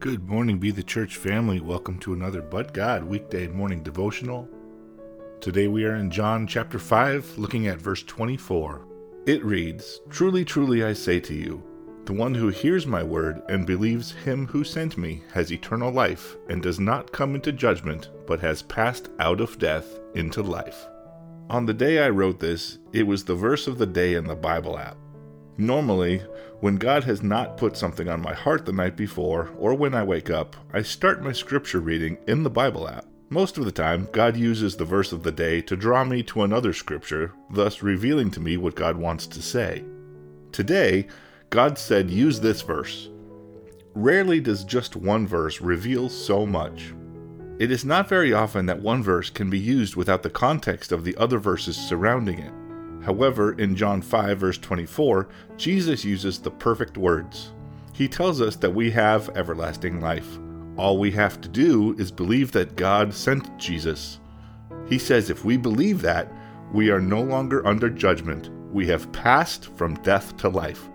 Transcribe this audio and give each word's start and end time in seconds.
Good 0.00 0.26
morning, 0.30 0.58
Be 0.58 0.70
the 0.70 0.82
Church 0.82 1.18
family. 1.18 1.60
Welcome 1.60 1.98
to 1.98 2.14
another 2.14 2.40
But 2.40 2.72
God 2.72 3.04
weekday 3.04 3.48
morning 3.48 3.82
devotional. 3.82 4.48
Today 5.42 5.68
we 5.68 5.84
are 5.84 5.96
in 5.96 6.10
John 6.10 6.46
chapter 6.46 6.78
5, 6.78 7.36
looking 7.36 7.66
at 7.66 7.82
verse 7.82 8.02
24. 8.04 8.86
It 9.26 9.44
reads 9.44 10.00
Truly, 10.08 10.42
truly, 10.42 10.84
I 10.84 10.94
say 10.94 11.20
to 11.20 11.34
you, 11.34 11.62
the 12.06 12.14
one 12.14 12.34
who 12.34 12.48
hears 12.48 12.86
my 12.86 13.02
word 13.02 13.42
and 13.50 13.66
believes 13.66 14.12
him 14.12 14.46
who 14.46 14.64
sent 14.64 14.96
me 14.96 15.22
has 15.34 15.52
eternal 15.52 15.92
life 15.92 16.34
and 16.48 16.62
does 16.62 16.80
not 16.80 17.12
come 17.12 17.34
into 17.34 17.52
judgment, 17.52 18.08
but 18.26 18.40
has 18.40 18.62
passed 18.62 19.10
out 19.18 19.42
of 19.42 19.58
death 19.58 20.00
into 20.14 20.40
life. 20.40 20.86
On 21.50 21.66
the 21.66 21.74
day 21.74 22.02
I 22.02 22.08
wrote 22.08 22.40
this, 22.40 22.78
it 22.94 23.06
was 23.06 23.22
the 23.22 23.34
verse 23.34 23.66
of 23.66 23.76
the 23.76 23.84
day 23.84 24.14
in 24.14 24.24
the 24.24 24.34
Bible 24.34 24.78
app. 24.78 24.96
Normally, 25.60 26.22
when 26.60 26.76
God 26.76 27.04
has 27.04 27.22
not 27.22 27.58
put 27.58 27.76
something 27.76 28.08
on 28.08 28.22
my 28.22 28.32
heart 28.32 28.64
the 28.64 28.72
night 28.72 28.96
before, 28.96 29.50
or 29.58 29.74
when 29.74 29.92
I 29.92 30.02
wake 30.02 30.30
up, 30.30 30.56
I 30.72 30.80
start 30.80 31.22
my 31.22 31.32
scripture 31.32 31.80
reading 31.80 32.16
in 32.26 32.44
the 32.44 32.48
Bible 32.48 32.88
app. 32.88 33.04
Most 33.28 33.58
of 33.58 33.66
the 33.66 33.70
time, 33.70 34.08
God 34.10 34.38
uses 34.38 34.74
the 34.74 34.86
verse 34.86 35.12
of 35.12 35.22
the 35.22 35.30
day 35.30 35.60
to 35.60 35.76
draw 35.76 36.02
me 36.02 36.22
to 36.22 36.44
another 36.44 36.72
scripture, 36.72 37.34
thus 37.50 37.82
revealing 37.82 38.30
to 38.30 38.40
me 38.40 38.56
what 38.56 38.74
God 38.74 38.96
wants 38.96 39.26
to 39.26 39.42
say. 39.42 39.84
Today, 40.50 41.08
God 41.50 41.76
said, 41.76 42.08
use 42.08 42.40
this 42.40 42.62
verse. 42.62 43.10
Rarely 43.94 44.40
does 44.40 44.64
just 44.64 44.96
one 44.96 45.26
verse 45.26 45.60
reveal 45.60 46.08
so 46.08 46.46
much. 46.46 46.94
It 47.58 47.70
is 47.70 47.84
not 47.84 48.08
very 48.08 48.32
often 48.32 48.64
that 48.64 48.80
one 48.80 49.02
verse 49.02 49.28
can 49.28 49.50
be 49.50 49.58
used 49.58 49.94
without 49.94 50.22
the 50.22 50.30
context 50.30 50.90
of 50.90 51.04
the 51.04 51.14
other 51.18 51.38
verses 51.38 51.76
surrounding 51.76 52.38
it. 52.38 52.52
However, 53.02 53.52
in 53.52 53.76
John 53.76 54.02
5, 54.02 54.38
verse 54.38 54.58
24, 54.58 55.28
Jesus 55.56 56.04
uses 56.04 56.38
the 56.38 56.50
perfect 56.50 56.98
words. 56.98 57.52
He 57.92 58.08
tells 58.08 58.40
us 58.40 58.56
that 58.56 58.74
we 58.74 58.90
have 58.90 59.30
everlasting 59.36 60.00
life. 60.00 60.38
All 60.76 60.98
we 60.98 61.10
have 61.12 61.40
to 61.40 61.48
do 61.48 61.94
is 61.98 62.10
believe 62.10 62.52
that 62.52 62.76
God 62.76 63.12
sent 63.12 63.58
Jesus. 63.58 64.20
He 64.86 64.98
says 64.98 65.30
if 65.30 65.44
we 65.44 65.56
believe 65.56 66.02
that, 66.02 66.32
we 66.72 66.90
are 66.90 67.00
no 67.00 67.20
longer 67.20 67.66
under 67.66 67.90
judgment. 67.90 68.50
We 68.72 68.86
have 68.86 69.10
passed 69.12 69.66
from 69.76 69.94
death 70.02 70.36
to 70.38 70.48
life. 70.48 70.88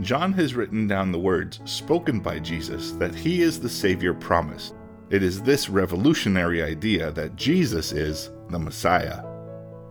John 0.00 0.32
has 0.34 0.54
written 0.54 0.86
down 0.86 1.12
the 1.12 1.18
words 1.18 1.60
spoken 1.64 2.20
by 2.20 2.38
Jesus 2.38 2.92
that 2.92 3.14
he 3.14 3.42
is 3.42 3.60
the 3.60 3.68
Savior 3.68 4.14
promised. 4.14 4.74
It 5.10 5.22
is 5.22 5.42
this 5.42 5.68
revolutionary 5.68 6.62
idea 6.62 7.10
that 7.12 7.36
Jesus 7.36 7.92
is 7.92 8.30
the 8.48 8.58
Messiah. 8.58 9.27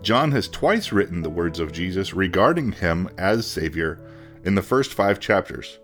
John 0.02 0.30
has 0.30 0.48
twice 0.48 0.92
written 0.92 1.22
the 1.22 1.30
words 1.30 1.58
of 1.58 1.72
Jesus 1.72 2.14
regarding 2.14 2.72
him 2.72 3.08
as 3.18 3.46
Savior 3.46 3.98
in 4.44 4.54
the 4.54 4.62
first 4.62 4.94
five 4.94 5.18
chapters. 5.18 5.78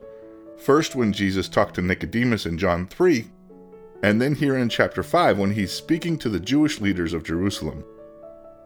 First, 0.56 0.94
when 0.94 1.12
Jesus 1.12 1.48
talked 1.48 1.74
to 1.74 1.82
Nicodemus 1.82 2.46
in 2.46 2.56
John 2.56 2.86
3, 2.86 3.26
and 4.02 4.22
then 4.22 4.34
here 4.36 4.56
in 4.56 4.68
chapter 4.68 5.02
5 5.02 5.38
when 5.38 5.52
he's 5.52 5.72
speaking 5.72 6.16
to 6.18 6.28
the 6.28 6.38
Jewish 6.38 6.80
leaders 6.80 7.12
of 7.12 7.24
Jerusalem. 7.24 7.84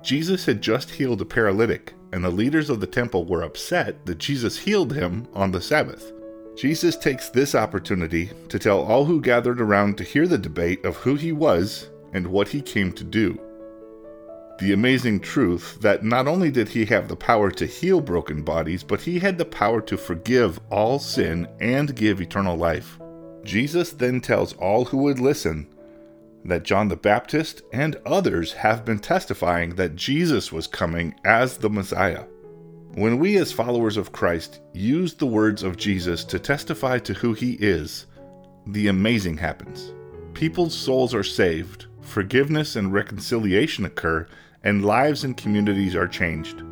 Jesus 0.03 0.45
had 0.45 0.61
just 0.61 0.91
healed 0.91 1.23
a 1.23 1.25
paralytic, 1.25 1.95
and 2.13 2.23
the 2.23 2.31
leaders 2.31 2.69
of 2.71 2.81
the 2.81 2.87
temple 2.87 3.25
were 3.25 3.43
upset 3.43 4.05
that 4.05 4.19
Jesus 4.19 4.59
healed 4.59 4.93
him 4.93 5.27
on 5.35 5.51
the 5.51 5.61
Sabbath. 5.61 6.13
Jesus 6.57 6.97
takes 6.97 7.31
this 7.31 7.55
opportunity 7.55 8.31
to 8.49 8.59
tell 8.59 8.83
all 8.83 9.05
who 9.05 9.21
gathered 9.21 9.61
around 9.61 9.97
to 9.97 10.05
hear 10.05 10.27
the 10.27 10.39
debate 10.39 10.85
of 10.85 10.97
who 10.97 11.15
he 11.15 11.33
was 11.33 11.89
and 12.13 12.27
what 12.27 12.49
he 12.49 12.61
came 12.61 12.93
to 12.93 13.05
do 13.05 13.41
the 14.59 14.73
amazing 14.73 15.21
truth 15.21 15.79
that 15.81 16.05
not 16.05 16.27
only 16.27 16.51
did 16.51 16.69
he 16.69 16.85
have 16.87 17.09
the 17.09 17.17
power 17.17 17.51
to 17.53 17.67
heal 17.67 18.01
broken 18.01 18.43
bodies, 18.43 18.83
but 18.83 19.01
he 19.01 19.19
had 19.19 19.39
the 19.39 19.45
power 19.45 19.81
to 19.83 19.97
forgive 19.97 20.59
all 20.71 20.99
sin 20.99 21.47
and 21.61 21.95
give 21.95 22.21
eternal 22.21 22.57
life. 22.57 22.99
Jesus 23.45 23.93
then 23.93 24.21
tells 24.21 24.53
all 24.55 24.85
who 24.85 24.99
would 24.99 25.21
listen 25.21 25.69
that 26.45 26.65
John 26.65 26.89
the 26.89 26.97
Baptist 26.97 27.63
and 27.73 27.97
others 28.05 28.53
have 28.53 28.85
been 28.85 28.99
testifying 28.99 29.75
that 29.77 29.97
Jesus 29.97 30.53
was 30.53 30.67
coming 30.67 31.15
as 31.25 31.59
the 31.59 31.71
Messiah. 31.71 32.25
When 32.95 33.19
we, 33.19 33.37
as 33.37 33.53
followers 33.53 33.97
of 33.97 34.13
Christ, 34.13 34.61
use 34.73 35.15
the 35.15 35.27
words 35.27 35.63
of 35.63 35.77
Jesus 35.77 36.25
to 36.25 36.39
testify 36.39 36.99
to 37.01 37.15
who 37.15 37.33
he 37.33 37.53
is, 37.61 38.07
the 38.67 38.89
amazing 38.89 39.37
happens. 39.37 39.93
People's 40.35 40.75
souls 40.75 41.15
are 41.15 41.23
saved, 41.23 41.87
forgiveness 42.01 42.77
and 42.77 42.93
reconciliation 42.93 43.85
occur, 43.85 44.27
and 44.65 44.85
lives 44.85 45.25
and 45.25 45.37
communities 45.37 45.95
are 45.95 46.09
changed. 46.09 46.63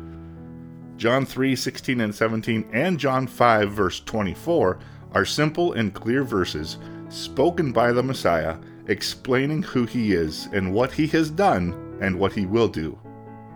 John 0.97 1.25
3 1.25 1.55
16 1.55 2.01
and 2.01 2.13
17 2.13 2.69
and 2.73 2.99
John 2.99 3.27
5 3.27 3.71
verse 3.71 3.99
24 4.01 4.79
are 5.13 5.25
simple 5.25 5.73
and 5.73 5.93
clear 5.93 6.23
verses 6.23 6.77
spoken 7.09 7.71
by 7.71 7.91
the 7.91 8.03
Messiah 8.03 8.57
explaining 8.87 9.63
who 9.63 9.85
he 9.85 10.13
is 10.13 10.47
and 10.53 10.73
what 10.73 10.91
he 10.91 11.07
has 11.07 11.29
done 11.29 11.97
and 12.01 12.17
what 12.17 12.33
he 12.33 12.45
will 12.45 12.67
do. 12.67 12.97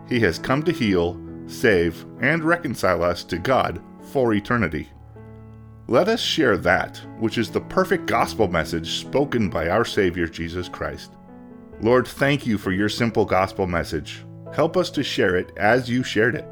He 0.08 0.20
has 0.22 0.38
come 0.38 0.64
to 0.64 0.72
heal, 0.72 1.20
save, 1.48 2.06
and 2.20 2.44
reconcile 2.44 3.04
us 3.04 3.24
to 3.26 3.38
God 3.38 3.82
for 4.12 4.34
eternity. 4.34 4.90
Let 5.88 6.08
us 6.08 6.22
share 6.22 6.58
that, 6.58 6.98
which 7.20 7.38
is 7.38 7.50
the 7.50 7.62
perfect 7.62 8.06
gospel 8.06 8.48
message 8.48 9.00
spoken 9.00 9.50
by 9.50 9.70
our 9.70 9.86
Savior 9.86 10.28
Jesus 10.28 10.70
Christ. 10.70 11.12
Lord, 11.82 12.08
thank 12.08 12.46
you 12.46 12.60
for 12.60 12.72
your 12.72 12.90
simple 12.90 13.26
gospel 13.26 13.66
message. 13.66 14.24
Help 14.54 14.78
us 14.78 14.92
to 14.92 15.04
share 15.04 15.36
it 15.36 15.52
as 15.58 15.90
you 15.90 16.04
shared 16.04 16.36
it. 16.36 16.46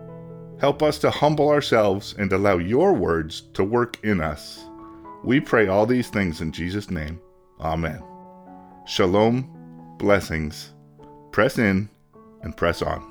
Help 0.59 0.81
us 0.81 0.97
to 0.99 1.11
humble 1.11 1.49
ourselves 1.49 2.15
and 2.17 2.33
allow 2.33 2.57
your 2.57 2.93
words 2.93 3.41
to 3.53 3.63
work 3.63 4.03
in 4.03 4.21
us. 4.21 4.65
We 5.23 5.39
pray 5.39 5.67
all 5.67 5.85
these 5.85 6.09
things 6.09 6.41
in 6.41 6.51
Jesus' 6.51 6.89
name. 6.89 7.21
Amen. 7.59 8.01
Shalom, 8.85 9.95
blessings. 9.97 10.73
Press 11.31 11.59
in 11.59 11.89
and 12.41 12.57
press 12.57 12.81
on. 12.81 13.08